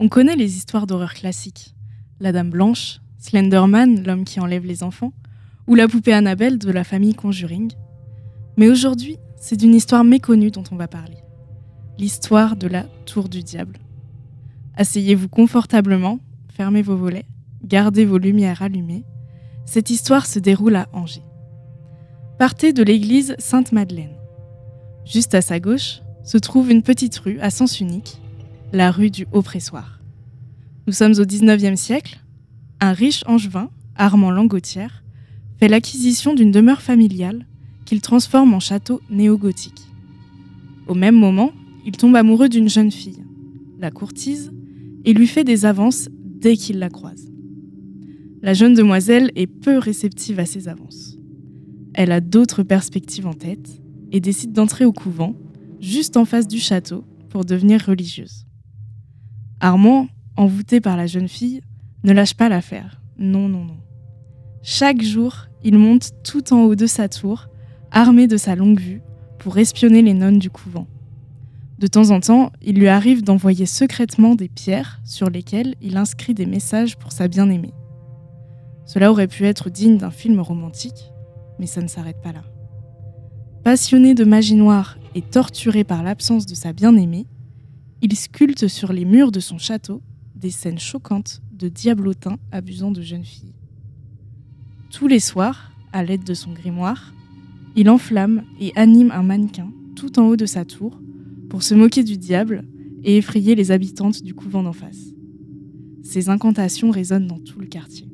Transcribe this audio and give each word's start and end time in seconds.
On 0.00 0.08
connaît 0.08 0.36
les 0.36 0.56
histoires 0.56 0.86
d'horreur 0.86 1.12
classiques. 1.12 1.74
La 2.20 2.30
Dame 2.30 2.50
Blanche, 2.50 3.00
Slenderman, 3.18 4.04
l'homme 4.04 4.24
qui 4.24 4.38
enlève 4.38 4.64
les 4.64 4.84
enfants, 4.84 5.12
ou 5.66 5.74
la 5.74 5.88
poupée 5.88 6.12
Annabelle 6.12 6.58
de 6.58 6.70
la 6.70 6.84
famille 6.84 7.14
Conjuring. 7.14 7.72
Mais 8.56 8.68
aujourd'hui, 8.68 9.16
c'est 9.36 9.56
d'une 9.56 9.74
histoire 9.74 10.04
méconnue 10.04 10.52
dont 10.52 10.62
on 10.70 10.76
va 10.76 10.86
parler. 10.86 11.18
L'histoire 11.98 12.54
de 12.54 12.68
la 12.68 12.84
Tour 13.06 13.28
du 13.28 13.42
Diable. 13.42 13.78
Asseyez-vous 14.76 15.28
confortablement, 15.28 16.20
fermez 16.48 16.82
vos 16.82 16.96
volets, 16.96 17.26
gardez 17.64 18.04
vos 18.04 18.18
lumières 18.18 18.62
allumées. 18.62 19.04
Cette 19.66 19.90
histoire 19.90 20.26
se 20.26 20.38
déroule 20.38 20.76
à 20.76 20.86
Angers. 20.92 21.24
Partez 22.38 22.72
de 22.72 22.84
l'église 22.84 23.34
Sainte-Madeleine. 23.40 24.14
Juste 25.04 25.34
à 25.34 25.42
sa 25.42 25.58
gauche 25.58 26.02
se 26.22 26.38
trouve 26.38 26.70
une 26.70 26.82
petite 26.82 27.18
rue 27.18 27.40
à 27.40 27.50
sens 27.50 27.80
unique, 27.80 28.20
la 28.72 28.90
rue 28.90 29.10
du 29.10 29.26
Haut-Pressoir. 29.32 30.00
Nous 30.86 30.92
sommes 30.92 31.14
au 31.18 31.24
XIXe 31.24 31.80
siècle. 31.80 32.20
Un 32.80 32.92
riche 32.92 33.24
angevin, 33.26 33.70
Armand 33.96 34.30
Langotière, 34.30 35.02
fait 35.58 35.68
l'acquisition 35.68 36.34
d'une 36.34 36.50
demeure 36.50 36.82
familiale 36.82 37.46
qu'il 37.86 38.02
transforme 38.02 38.52
en 38.52 38.60
château 38.60 39.00
néo-gothique. 39.10 39.82
Au 40.86 40.94
même 40.94 41.14
moment, 41.14 41.52
il 41.86 41.92
tombe 41.92 42.14
amoureux 42.14 42.48
d'une 42.48 42.68
jeune 42.68 42.92
fille, 42.92 43.24
la 43.78 43.90
courtise, 43.90 44.52
et 45.04 45.14
lui 45.14 45.26
fait 45.26 45.44
des 45.44 45.64
avances 45.64 46.08
dès 46.12 46.56
qu'il 46.56 46.78
la 46.78 46.90
croise. 46.90 47.32
La 48.42 48.52
jeune 48.54 48.74
demoiselle 48.74 49.32
est 49.34 49.46
peu 49.46 49.78
réceptive 49.78 50.38
à 50.38 50.46
ses 50.46 50.68
avances. 50.68 51.16
Elle 51.94 52.12
a 52.12 52.20
d'autres 52.20 52.62
perspectives 52.62 53.26
en 53.26 53.32
tête 53.32 53.80
et 54.12 54.20
décide 54.20 54.52
d'entrer 54.52 54.84
au 54.84 54.92
couvent, 54.92 55.34
juste 55.80 56.16
en 56.16 56.24
face 56.24 56.46
du 56.46 56.58
château, 56.58 57.04
pour 57.30 57.44
devenir 57.44 57.84
religieuse. 57.84 58.47
Armand, 59.60 60.06
envoûté 60.36 60.80
par 60.80 60.96
la 60.96 61.06
jeune 61.06 61.28
fille, 61.28 61.62
ne 62.04 62.12
lâche 62.12 62.34
pas 62.34 62.48
l'affaire. 62.48 63.00
Non, 63.18 63.48
non, 63.48 63.64
non. 63.64 63.78
Chaque 64.62 65.02
jour, 65.02 65.46
il 65.64 65.78
monte 65.78 66.10
tout 66.22 66.52
en 66.52 66.62
haut 66.62 66.76
de 66.76 66.86
sa 66.86 67.08
tour, 67.08 67.48
armé 67.90 68.28
de 68.28 68.36
sa 68.36 68.54
longue 68.54 68.80
vue, 68.80 69.02
pour 69.38 69.58
espionner 69.58 70.02
les 70.02 70.14
nonnes 70.14 70.38
du 70.38 70.50
couvent. 70.50 70.86
De 71.78 71.86
temps 71.86 72.10
en 72.10 72.20
temps, 72.20 72.52
il 72.62 72.76
lui 72.76 72.88
arrive 72.88 73.22
d'envoyer 73.22 73.66
secrètement 73.66 74.34
des 74.34 74.48
pierres 74.48 75.00
sur 75.04 75.30
lesquelles 75.30 75.74
il 75.80 75.96
inscrit 75.96 76.34
des 76.34 76.46
messages 76.46 76.96
pour 76.96 77.12
sa 77.12 77.28
bien-aimée. 77.28 77.74
Cela 78.84 79.10
aurait 79.10 79.28
pu 79.28 79.44
être 79.44 79.70
digne 79.70 79.98
d'un 79.98 80.10
film 80.10 80.40
romantique, 80.40 81.12
mais 81.58 81.66
ça 81.66 81.80
ne 81.80 81.88
s'arrête 81.88 82.20
pas 82.22 82.32
là. 82.32 82.42
Passionné 83.64 84.14
de 84.14 84.24
magie 84.24 84.54
noire 84.54 84.98
et 85.14 85.22
torturé 85.22 85.84
par 85.84 86.02
l'absence 86.02 86.46
de 86.46 86.54
sa 86.54 86.72
bien-aimée, 86.72 87.26
il 88.02 88.14
sculpte 88.16 88.68
sur 88.68 88.92
les 88.92 89.04
murs 89.04 89.32
de 89.32 89.40
son 89.40 89.58
château 89.58 90.02
des 90.34 90.50
scènes 90.50 90.78
choquantes 90.78 91.42
de 91.52 91.68
diablotins 91.68 92.38
abusant 92.52 92.92
de 92.92 93.02
jeunes 93.02 93.24
filles. 93.24 93.54
Tous 94.90 95.08
les 95.08 95.20
soirs, 95.20 95.72
à 95.92 96.04
l'aide 96.04 96.24
de 96.24 96.34
son 96.34 96.52
grimoire, 96.52 97.12
il 97.76 97.90
enflamme 97.90 98.44
et 98.60 98.72
anime 98.76 99.10
un 99.10 99.22
mannequin 99.22 99.70
tout 99.96 100.18
en 100.18 100.28
haut 100.28 100.36
de 100.36 100.46
sa 100.46 100.64
tour 100.64 101.00
pour 101.50 101.62
se 101.62 101.74
moquer 101.74 102.04
du 102.04 102.16
diable 102.16 102.64
et 103.02 103.16
effrayer 103.16 103.54
les 103.54 103.70
habitantes 103.70 104.22
du 104.22 104.34
couvent 104.34 104.62
d'en 104.62 104.72
face. 104.72 105.12
Ces 106.02 106.28
incantations 106.28 106.90
résonnent 106.90 107.26
dans 107.26 107.38
tout 107.38 107.58
le 107.58 107.66
quartier. 107.66 108.08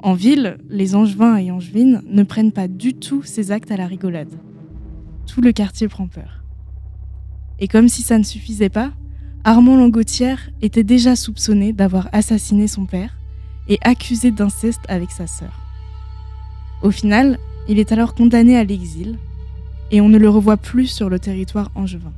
En 0.00 0.14
ville, 0.14 0.58
les 0.68 0.94
angevins 0.94 1.36
et 1.36 1.50
angevines 1.50 2.02
ne 2.06 2.22
prennent 2.24 2.52
pas 2.52 2.68
du 2.68 2.94
tout 2.94 3.22
ces 3.22 3.52
actes 3.52 3.70
à 3.70 3.76
la 3.76 3.86
rigolade. 3.86 4.34
Tout 5.26 5.40
le 5.40 5.52
quartier 5.52 5.88
prend 5.88 6.08
peur. 6.08 6.43
Et 7.58 7.68
comme 7.68 7.88
si 7.88 8.02
ça 8.02 8.18
ne 8.18 8.24
suffisait 8.24 8.68
pas, 8.68 8.92
Armand 9.44 9.76
Langotière 9.76 10.50
était 10.62 10.84
déjà 10.84 11.16
soupçonné 11.16 11.72
d'avoir 11.72 12.08
assassiné 12.12 12.66
son 12.66 12.86
père 12.86 13.18
et 13.68 13.78
accusé 13.82 14.30
d'inceste 14.30 14.82
avec 14.88 15.10
sa 15.10 15.26
sœur. 15.26 15.52
Au 16.82 16.90
final, 16.90 17.38
il 17.68 17.78
est 17.78 17.92
alors 17.92 18.14
condamné 18.14 18.56
à 18.56 18.64
l'exil 18.64 19.18
et 19.90 20.00
on 20.00 20.08
ne 20.08 20.18
le 20.18 20.28
revoit 20.28 20.56
plus 20.56 20.86
sur 20.86 21.08
le 21.08 21.18
territoire 21.18 21.70
angevin. 21.74 22.12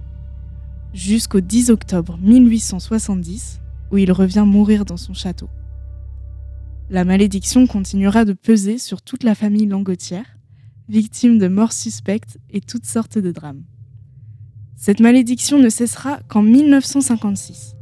Jusqu'au 0.94 1.40
10 1.40 1.70
octobre 1.70 2.18
1870, 2.22 3.60
où 3.90 3.98
il 3.98 4.10
revient 4.12 4.44
mourir 4.46 4.84
dans 4.84 4.96
son 4.96 5.14
château. 5.14 5.48
La 6.88 7.04
malédiction 7.04 7.66
continuera 7.66 8.24
de 8.24 8.32
peser 8.32 8.78
sur 8.78 9.02
toute 9.02 9.24
la 9.24 9.34
famille 9.34 9.66
Langotière, 9.66 10.38
victime 10.88 11.38
de 11.38 11.48
morts 11.48 11.72
suspectes 11.72 12.38
et 12.50 12.60
toutes 12.60 12.86
sortes 12.86 13.18
de 13.18 13.32
drames. 13.32 13.64
Cette 14.76 15.00
malédiction 15.00 15.58
ne 15.58 15.70
cessera 15.70 16.20
qu'en 16.28 16.42
1956, 16.42 17.76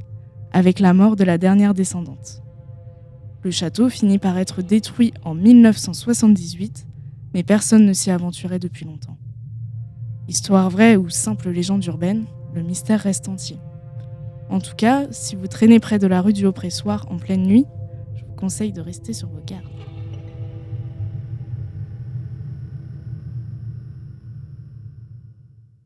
avec 0.53 0.79
la 0.79 0.95
mort 0.95 1.17
de 1.17 1.25
la 1.25 1.39
dernière 1.39 1.75
descendante. 1.75 2.41
Le 3.43 3.51
château 3.51 3.89
finit 3.89 4.19
par 4.19 4.39
être 4.39 4.63
détruit 4.63 5.13
en 5.25 5.35
1978, 5.35 6.87
mais 7.35 7.43
personne 7.43 7.85
ne 7.85 7.93
s'y 7.93 8.13
aventurait 8.13 8.61
depuis 8.61 8.85
longtemps. 8.85 9.19
Histoire 10.29 10.71
vraie 10.71 10.97
ou 10.97 11.11
simple 11.11 11.51
légende 11.51 11.85
urbaine, 11.85 12.27
le 12.55 12.63
mystère 12.63 13.01
reste 13.01 13.29
entier. 13.29 13.59
En 14.49 14.61
tout 14.61 14.77
cas, 14.77 15.09
si 15.11 15.35
vous 15.35 15.49
traînez 15.49 15.81
près 15.81 15.99
de 15.99 16.07
la 16.07 16.23
rue 16.23 16.33
du 16.33 16.47
Haut-Pressoir 16.47 17.07
en 17.11 17.17
pleine 17.17 17.43
nuit, 17.43 17.67
je 18.15 18.25
vous 18.25 18.35
conseille 18.35 18.73
de 18.73 18.81
rester 18.81 19.13
sur 19.13 19.29
vos 19.29 19.43
gardes. 19.45 19.74